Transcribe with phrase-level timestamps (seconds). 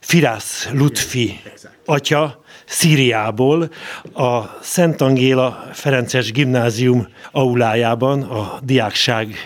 [0.00, 1.40] Firász Lutfi
[1.84, 3.70] atya Szíriából
[4.12, 9.36] a Szent Angéla Ferences Gimnázium aulájában a diákság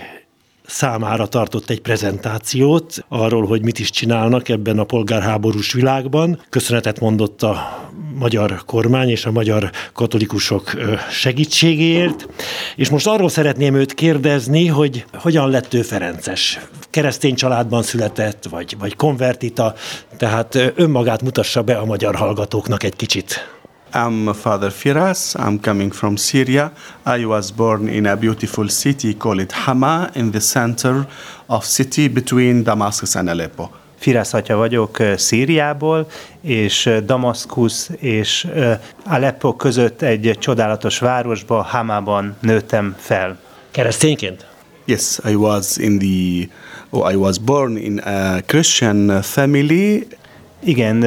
[0.67, 6.41] számára tartott egy prezentációt arról, hogy mit is csinálnak ebben a polgárháborús világban.
[6.51, 7.85] Köszönetet mondott a
[8.19, 10.75] magyar kormány és a magyar katolikusok
[11.11, 12.29] segítségéért.
[12.77, 16.61] És most arról szeretném őt kérdezni, hogy hogyan lett ő Ferences.
[16.91, 19.75] Keresztény családban született, vagy, vagy konvertita,
[20.17, 23.56] tehát önmagát mutassa be a magyar hallgatóknak egy kicsit.
[23.97, 25.35] I'm Father Firas.
[25.39, 26.71] I'm coming from Syria.
[27.07, 31.07] I was born in a beautiful city called Hama in the center
[31.47, 33.71] of city between Damascus and Aleppo.
[33.99, 36.07] Firász atya vagyok eh, Szíriából,
[36.41, 43.39] és eh, Damaszkusz és eh, Aleppo között egy csodálatos városba, Hamában nőttem fel.
[43.71, 44.47] Keresztényként?
[44.85, 46.49] Yes, I was in the
[46.91, 50.07] oh, I was born in a Christian family
[50.67, 51.05] igen,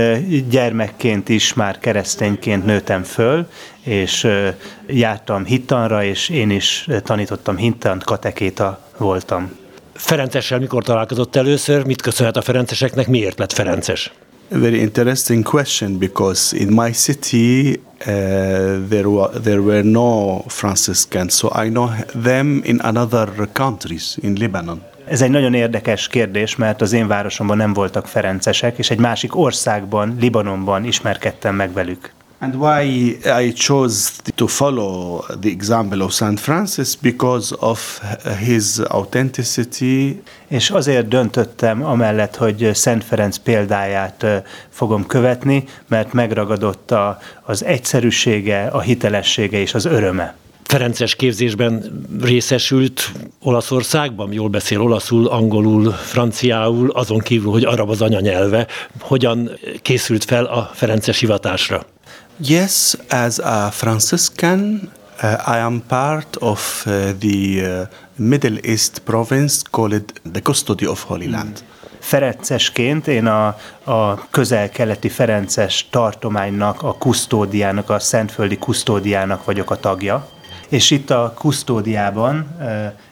[0.50, 3.48] gyermekként is már keresztényként nőttem föl,
[3.84, 4.28] és
[4.88, 9.52] jártam hittanra, és én is tanítottam hittant, katekéta voltam.
[9.94, 11.86] Ferencessel mikor találkozott először?
[11.86, 13.08] Mit köszönhet a Ferenceseknek?
[13.08, 14.12] Miért lett Ferences?
[14.52, 18.08] Very interesting question because in my city uh,
[18.90, 21.90] there, were, there were no Franciscans, so I know
[22.24, 24.82] them in another countries, in Lebanon.
[25.10, 29.36] Ez egy nagyon érdekes kérdés, mert az én városomban nem voltak ferencesek, és egy másik
[29.36, 32.12] országban, Libanonban ismerkedtem meg velük.
[32.42, 38.02] And why I chose to follow the example of Saint Francis because of
[38.40, 40.22] his authenticity.
[40.48, 44.26] És azért döntöttem amellett, hogy Szent Ferenc példáját
[44.70, 50.36] fogom követni, mert megragadott a, az egyszerűsége, a hitelessége és az öröme.
[50.70, 58.68] Ferences képzésben részesült Olaszországban, jól beszél olaszul, angolul, franciául, azon kívül, hogy arab az anyanyelve.
[59.00, 61.86] Hogyan készült fel a Ferences hivatásra?
[62.38, 64.92] Yes, as a Franciscan,
[65.24, 71.04] uh, I am part of uh, the uh, Middle East province called the Custody of
[71.04, 71.58] Holy Land.
[71.58, 71.68] Hmm.
[72.00, 73.46] Ferencesként én a,
[73.84, 80.38] a közel-keleti Ferences tartománynak, a kusztódiának, a szentföldi kusztódiának vagyok a tagja
[80.70, 82.48] és itt a kusztódiában,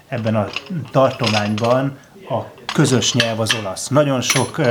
[0.07, 0.47] ebben a
[0.91, 1.97] tartományban
[2.29, 2.41] a
[2.73, 3.87] közös nyelv az olasz.
[3.87, 4.61] Nagyon sok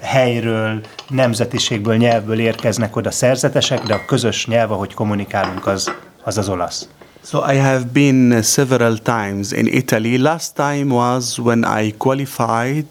[0.00, 5.92] helyről, nemzetiségből, nyelvből érkeznek oda szerzetesek, de a közös nyelv, ahogy kommunikálunk, az
[6.22, 6.88] az, az olasz.
[7.24, 10.18] So I have been several times in Italy.
[10.18, 12.86] Last time was when I qualified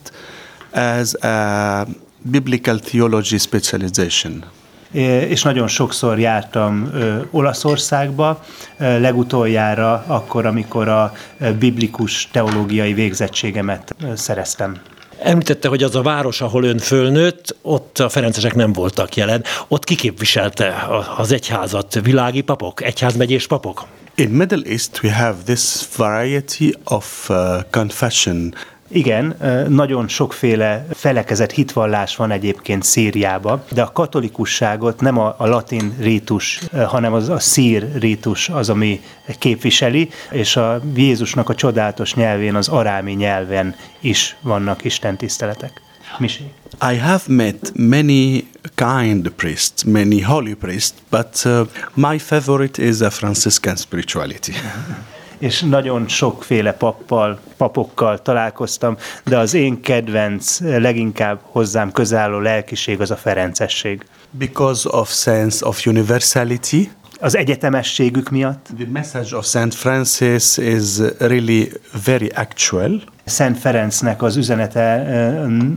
[0.72, 1.86] as a
[2.22, 4.44] biblical theology specialization
[4.92, 6.92] és nagyon sokszor jártam
[7.32, 8.44] Olaszországba,
[8.78, 11.14] legutoljára akkor, amikor a
[11.60, 14.82] biblikus teológiai végzettségemet szereztem.
[15.24, 19.44] Említette, hogy az a város, ahol ön fölnőtt, ott a ferencesek nem voltak jelen.
[19.68, 20.88] Ott kiképviselte
[21.18, 22.00] az egyházat?
[22.04, 22.84] Világi papok?
[22.84, 23.86] Egyházmegyés papok?
[24.16, 25.62] In Middle East we have this
[25.96, 27.38] variety of uh,
[27.70, 28.54] confession
[28.92, 29.36] igen,
[29.70, 36.60] nagyon sokféle felekezett hitvallás van egyébként Szíriában, de a katolikusságot nem a, a latin rítus,
[36.88, 39.02] hanem az a szír rítus az, ami
[39.40, 45.82] képviseli, és a Jézusnak a csodálatos nyelvén, az arámi nyelven is vannak istentiszteletek.
[46.18, 46.52] Misi.
[46.92, 53.10] I have met many kind priests, many holy priests, but uh, my favorite is a
[53.10, 54.54] Franciscan spirituality.
[55.42, 63.12] és nagyon sokféle pappal, papokkal találkoztam, de az én kedvenc, leginkább hozzám közálló lelkiség az
[63.12, 64.06] a ferencesség.
[64.32, 68.70] Because of sense of universality, az egyetemességük miatt.
[68.78, 71.72] The message of Saint Francis is really
[72.06, 73.02] very actual.
[73.26, 74.94] Szent Ferencnek az üzenete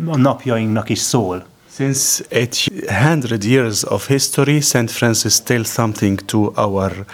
[0.06, 1.44] a napjainknak is szól.
[1.76, 7.04] Since 800 years of history, Saint Francis tells something to our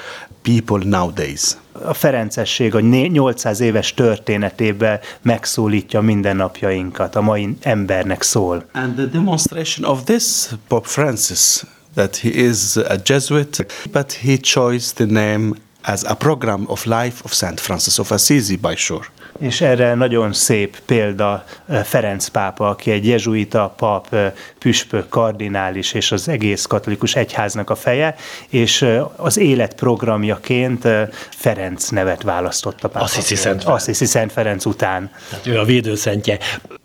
[0.42, 8.64] people nowadays a Ferencesség a 800 éves történetében megszólítja mindennapjainkat, a mai embernek szól.
[8.72, 11.62] And the demonstration of this Pope Francis
[11.94, 15.50] that he is a Jesuit, but he chose the name
[15.82, 19.06] as a program of life of Saint Francis of Assisi by sure.
[19.38, 21.44] És erre nagyon szép példa
[21.84, 24.16] Ferenc pápa, aki egy jezsuita pap,
[24.58, 28.14] püspök, kardinális és az egész katolikus egyháznak a feje,
[28.48, 28.86] és
[29.16, 30.88] az életprogramjaként
[31.30, 33.04] Ferenc nevet választotta pápa.
[33.04, 33.80] Assisi Szent Ferenc.
[33.80, 35.10] Assisi Szent Ferenc után.
[35.30, 36.38] Tehát ő a védőszentje.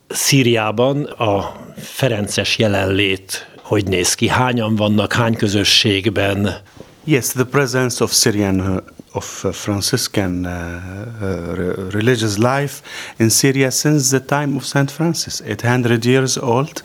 [0.07, 4.27] Szíriában a Ferences jelenlét hogy néz ki?
[4.27, 6.55] Hányan vannak, hány közösségben?
[7.07, 8.81] Yes, the presence of Syrian
[9.13, 11.55] of uh, Franciscan uh, uh,
[11.91, 12.81] religious life
[13.19, 16.81] in Syria since the time of Saint Francis, 800 years old.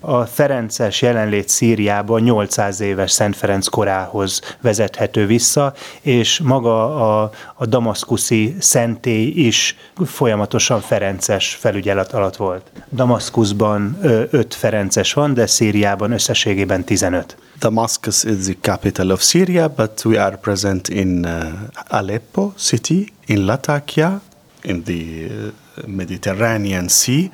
[0.00, 7.66] A Ferences jelenlét Szíriában 800 éves Szent Ferenc korához vezethető vissza, és maga a, a
[7.66, 12.70] damaszkuszi szentély is folyamatosan Ferences felügyelet alatt volt.
[12.92, 13.98] Damaszkuszban
[14.30, 17.36] öt Ferences van, de Szíriában összességében 15.
[17.58, 21.52] Damascus is the capital of Syria, but we are present in uh,
[21.88, 24.20] Aleppo city, in Latakia,
[24.62, 27.30] in the uh, Mediterranean Sea,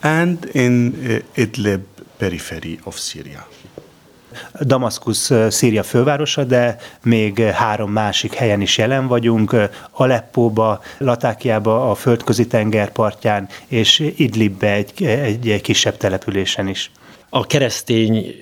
[0.00, 1.80] and in uh, Idlib
[2.16, 3.48] periphery of Syria.
[4.60, 9.56] Damaszkusz Szíria fővárosa, de még három másik helyen is jelen vagyunk,
[9.90, 16.90] Aleppóba, Latákiába, a földközi tenger partján, és Idlibbe egy, egy kisebb településen is
[17.28, 18.34] a keresztény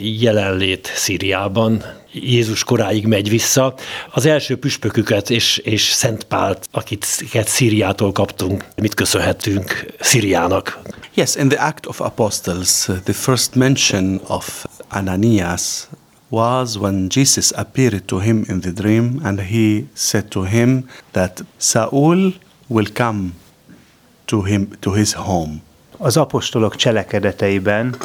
[0.00, 3.74] jelenlét Szíriában Jézus koráig megy vissza.
[4.10, 7.04] Az első püspöküket és, és Szent Pált, akit
[7.44, 10.78] Szíriától kaptunk, mit köszönhetünk Szíriának?
[11.12, 15.88] Yes, in the Act of Apostles, the first mention of Ananias
[16.30, 21.42] was when Jesus appeared to him in the dream and he said to him that
[21.58, 22.32] Saul
[22.68, 23.32] will come
[24.26, 25.62] to him to his home.
[25.98, 27.96] Az apostolok cselekedeteiben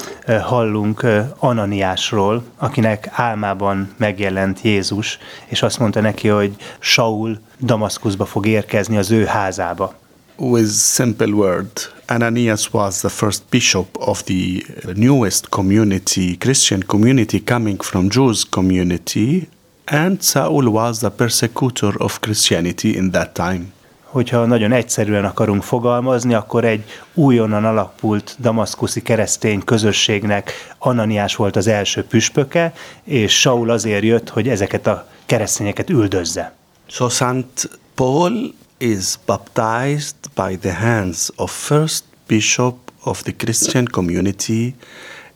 [0.42, 1.06] hallunk
[1.40, 9.12] Ananiásról, akinek álmában megjelent Jézus, és azt mondta neki, hogy Saul Damaszkuszba fog érkezni az
[9.12, 9.94] ő házába.
[10.38, 11.70] With simple word,
[12.10, 14.66] Ananias was the first bishop of the
[14.96, 19.48] newest community, Christian community coming from Jews community,
[19.88, 23.72] and Saul was the persecutor of Christianity in that time
[24.16, 26.84] hogyha nagyon egyszerűen akarunk fogalmazni, akkor egy
[27.14, 32.74] újonnan alapult damaszkuszi keresztény közösségnek Ananiás volt az első püspöke,
[33.04, 36.54] és Saul azért jött, hogy ezeket a keresztényeket üldözze.
[36.88, 44.76] So Saint Paul is baptized by the hands of first bishop of the Christian community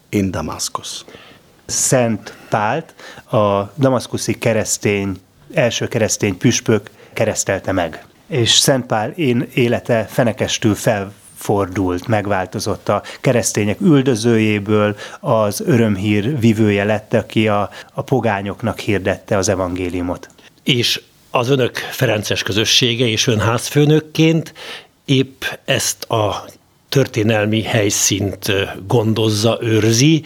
[0.10, 1.06] in Damascus.
[1.66, 2.96] Szent Pált
[3.32, 5.20] a damaszkuszi keresztény,
[5.54, 13.82] első keresztény püspök keresztelte meg és Szent Pál én élete fenekestül felfordult, megváltozott a keresztények
[13.82, 20.30] üldözőjéből, az örömhír vivője lett, aki a, a pogányoknak hirdette az evangéliumot.
[20.64, 21.02] És
[21.32, 24.54] az önök Ferences közössége és ön házfőnökként
[25.06, 26.46] épp ezt a
[26.90, 28.52] történelmi helyszínt
[28.88, 30.24] gondozza, őrzi,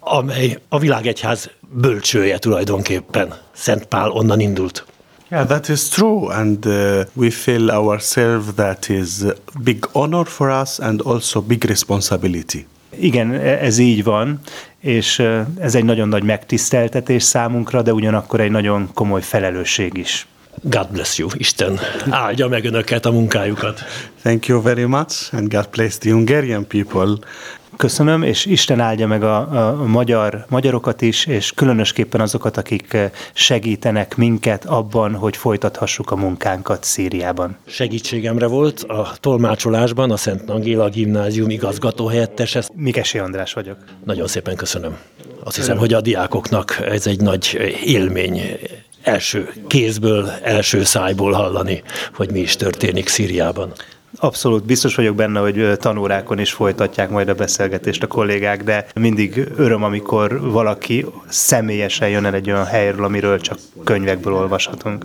[0.00, 3.34] amely a világegyház bölcsője tulajdonképpen.
[3.52, 4.84] Szent Pál onnan indult.
[5.30, 10.48] Yeah, that is true, and uh, we feel ourselves that is a big honor for
[10.62, 12.66] us and also big responsibility.
[12.90, 14.40] Igen, e, ez így van,
[14.80, 15.18] és
[15.60, 20.26] ez egy nagyon nagy megtiszteltetés számunkra, de ugyanakkor egy nagyon komoly felelősség is.
[20.62, 21.78] God bless you, Isten
[22.10, 23.82] áldja meg önöket a munkájukat.
[24.22, 27.16] Thank you very much, and God bless the Hungarian people
[27.78, 33.10] Köszönöm, és Isten áldja meg a, a magyar, magyarokat is, és különösképpen azokat, akik eh,
[33.32, 37.56] segítenek minket abban, hogy folytathassuk a munkánkat Szíriában.
[37.66, 42.58] Segítségemre volt a tolmácsolásban a Szent Angéla Gimnázium igazgatóhelyettes.
[42.74, 43.76] Mikesi András vagyok.
[44.04, 44.96] Nagyon szépen köszönöm.
[45.44, 48.40] Azt hiszem, hogy a diákoknak ez egy nagy élmény
[49.08, 51.82] első kézből, első szájból hallani,
[52.14, 53.72] hogy mi is történik Szíriában.
[54.16, 59.48] Abszolút biztos vagyok benne, hogy tanórákon is folytatják majd a beszélgetést a kollégák, de mindig
[59.56, 65.04] öröm, amikor valaki személyesen jön el egy olyan helyről, amiről csak könyvekből olvashatunk.